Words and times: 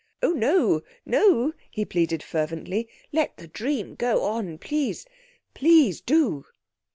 "Oh, 0.23 0.31
no, 0.31 0.81
no," 1.05 1.53
he 1.69 1.85
pleaded 1.85 2.23
fervently; 2.23 2.89
"let 3.11 3.37
the 3.37 3.47
dream 3.47 3.93
go 3.93 4.23
on. 4.23 4.57
Please, 4.57 5.05
please 5.53 6.01
do." 6.01 6.45